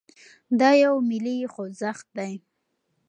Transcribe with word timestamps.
دا 0.59 0.69
يو 0.83 0.95
ملي 1.09 1.37
خوځښت 1.53 2.07
دی. 2.17 2.33